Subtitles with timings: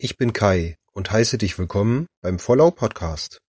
[0.00, 3.40] Ich bin Kai und heiße dich willkommen beim Vollau Podcast.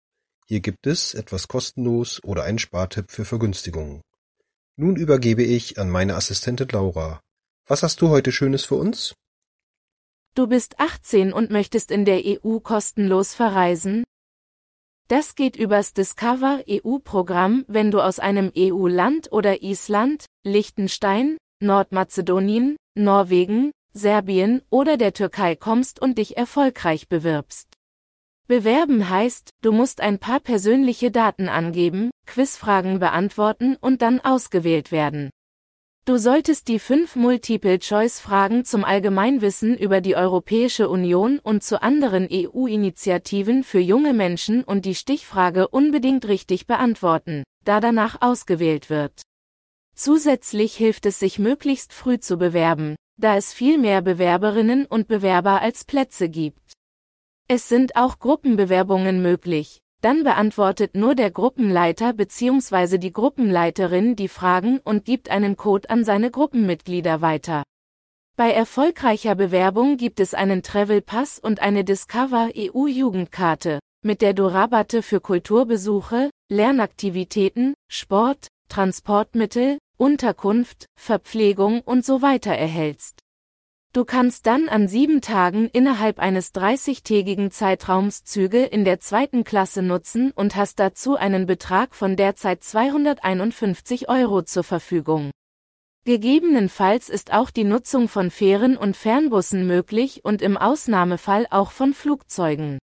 [0.48, 4.02] Hier gibt es etwas kostenlos oder einen Spartipp für Vergünstigungen.
[4.76, 7.22] Nun übergebe ich an meine Assistentin Laura.
[7.68, 9.14] Was hast du heute Schönes für uns?
[10.34, 14.04] Du bist 18 und möchtest in der EU kostenlos verreisen?
[15.08, 23.70] Das geht übers Discover EU-Programm, wenn du aus einem EU-Land oder Island, Liechtenstein, Nordmazedonien, Norwegen,
[24.00, 27.68] Serbien oder der Türkei kommst und dich erfolgreich bewirbst.
[28.48, 35.30] Bewerben heißt, du musst ein paar persönliche Daten angeben, Quizfragen beantworten und dann ausgewählt werden.
[36.06, 43.64] Du solltest die fünf Multiple-Choice-Fragen zum Allgemeinwissen über die Europäische Union und zu anderen EU-Initiativen
[43.64, 49.22] für junge Menschen und die Stichfrage unbedingt richtig beantworten, da danach ausgewählt wird.
[49.94, 55.62] Zusätzlich hilft es sich möglichst früh zu bewerben, da es viel mehr Bewerberinnen und Bewerber
[55.62, 56.74] als Plätze gibt.
[57.48, 62.98] Es sind auch Gruppenbewerbungen möglich, dann beantwortet nur der Gruppenleiter bzw.
[62.98, 67.64] die Gruppenleiterin die Fragen und gibt einen Code an seine Gruppenmitglieder weiter.
[68.38, 74.34] Bei erfolgreicher Bewerbung gibt es einen Travel Pass und eine Discover EU Jugendkarte, mit der
[74.34, 83.20] du Rabatte für Kulturbesuche, Lernaktivitäten, Sport, Transportmittel, Unterkunft, Verpflegung und so weiter erhältst.
[83.92, 89.82] Du kannst dann an sieben Tagen innerhalb eines 30-tägigen Zeitraums Züge in der zweiten Klasse
[89.82, 95.32] nutzen und hast dazu einen Betrag von derzeit 251 Euro zur Verfügung.
[96.06, 101.94] Gegebenenfalls ist auch die Nutzung von Fähren und Fernbussen möglich und im Ausnahmefall auch von
[101.94, 102.80] Flugzeugen.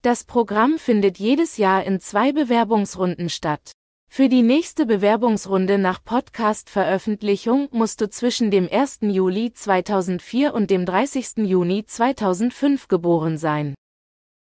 [0.00, 3.72] Das Programm findet jedes Jahr in zwei Bewerbungsrunden statt.
[4.10, 9.00] Für die nächste Bewerbungsrunde nach Podcast-Veröffentlichung musst du zwischen dem 1.
[9.02, 11.46] Juli 2004 und dem 30.
[11.46, 13.74] Juni 2005 geboren sein.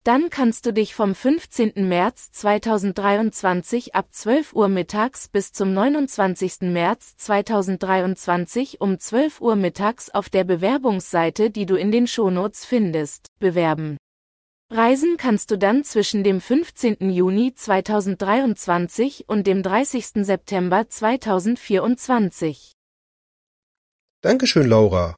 [0.04, 1.72] Dann kannst du dich vom 15.
[1.88, 6.60] März 2023 ab 12 Uhr mittags bis zum 29.
[6.60, 13.28] März 2023 um 12 Uhr mittags auf der Bewerbungsseite, die du in den Shownotes findest,
[13.40, 13.96] bewerben.
[14.74, 17.08] Reisen kannst du dann zwischen dem 15.
[17.08, 20.26] Juni 2023 und dem 30.
[20.26, 22.72] September 2024.
[24.20, 25.14] Dankeschön, Laura.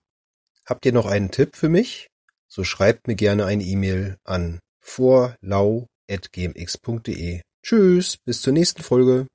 [0.66, 2.08] Habt ihr noch einen Tipp für mich?
[2.48, 7.40] So schreibt mir gerne eine E-Mail an vorlau.gmx.de.
[7.62, 9.26] Tschüss, bis zur nächsten Folge.